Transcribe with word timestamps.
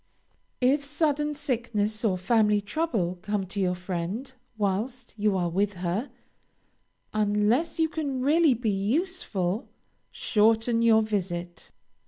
If 0.61 0.83
sudden 0.83 1.35
sickness 1.35 2.03
or 2.03 2.17
family 2.17 2.59
trouble 2.59 3.19
come 3.21 3.45
to 3.45 3.59
your 3.59 3.75
friend 3.75 4.33
whilst 4.57 5.13
you 5.15 5.37
are 5.37 5.47
with 5.47 5.73
her, 5.73 6.09
unless 7.13 7.77
you 7.79 7.87
can 7.87 8.19
really 8.23 8.55
be 8.55 8.71
useful, 8.71 9.69
shorten 10.09 10.81
your 10.81 11.03
visit. 11.03 11.69